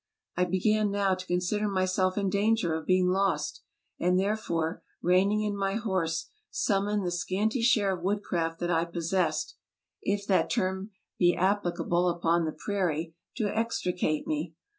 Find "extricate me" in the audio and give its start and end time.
13.55-14.55